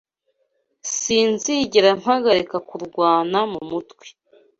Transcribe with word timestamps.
Sinzigera 0.99 1.89
mpagarika 2.01 2.57
kurwana 2.69 3.39
mu 3.51 3.61
mutwe 3.69 4.05